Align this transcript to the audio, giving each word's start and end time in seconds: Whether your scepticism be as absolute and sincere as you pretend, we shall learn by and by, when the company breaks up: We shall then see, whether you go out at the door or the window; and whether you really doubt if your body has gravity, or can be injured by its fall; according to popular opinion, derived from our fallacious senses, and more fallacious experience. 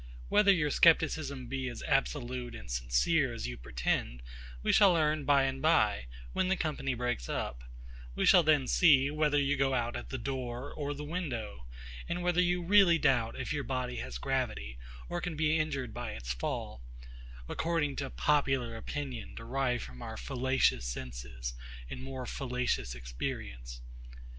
Whether 0.29 0.51
your 0.51 0.71
scepticism 0.71 1.45
be 1.45 1.67
as 1.69 1.83
absolute 1.83 2.55
and 2.55 2.71
sincere 2.71 3.33
as 3.35 3.45
you 3.47 3.55
pretend, 3.55 4.23
we 4.63 4.71
shall 4.73 4.93
learn 4.93 5.25
by 5.25 5.43
and 5.43 5.61
by, 5.61 6.07
when 6.33 6.47
the 6.47 6.55
company 6.55 6.95
breaks 6.95 7.29
up: 7.29 7.63
We 8.15 8.25
shall 8.25 8.41
then 8.41 8.65
see, 8.67 9.11
whether 9.11 9.37
you 9.39 9.55
go 9.55 9.75
out 9.75 9.95
at 9.95 10.09
the 10.09 10.17
door 10.17 10.73
or 10.73 10.95
the 10.95 11.03
window; 11.03 11.67
and 12.09 12.23
whether 12.23 12.41
you 12.41 12.63
really 12.63 12.97
doubt 12.97 13.39
if 13.39 13.53
your 13.53 13.63
body 13.63 13.97
has 13.97 14.17
gravity, 14.17 14.79
or 15.07 15.21
can 15.21 15.35
be 15.35 15.55
injured 15.59 15.93
by 15.93 16.13
its 16.13 16.33
fall; 16.33 16.81
according 17.47 17.95
to 17.97 18.09
popular 18.09 18.75
opinion, 18.75 19.35
derived 19.35 19.83
from 19.83 20.01
our 20.01 20.17
fallacious 20.17 20.83
senses, 20.87 21.53
and 21.91 22.01
more 22.01 22.25
fallacious 22.25 22.95
experience. 22.95 23.81